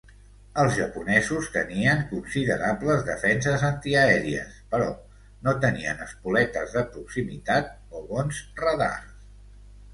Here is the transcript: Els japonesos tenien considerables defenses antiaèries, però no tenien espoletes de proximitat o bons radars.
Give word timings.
Els 0.61 0.77
japonesos 0.77 1.49
tenien 1.57 1.99
considerables 2.13 3.03
defenses 3.11 3.67
antiaèries, 3.69 4.57
però 4.73 4.89
no 5.49 5.55
tenien 5.69 6.03
espoletes 6.09 6.77
de 6.81 6.87
proximitat 6.99 7.73
o 8.01 8.05
bons 8.11 8.45
radars. 8.67 9.17